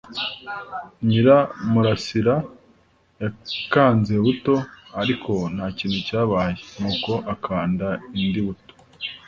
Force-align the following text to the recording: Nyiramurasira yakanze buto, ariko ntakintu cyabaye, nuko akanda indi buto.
Nyiramurasira 1.07 2.35
yakanze 3.21 4.13
buto, 4.23 4.55
ariko 5.01 5.31
ntakintu 5.55 5.99
cyabaye, 6.07 6.53
nuko 6.79 7.11
akanda 7.33 7.87
indi 8.21 8.41
buto. 8.47 8.73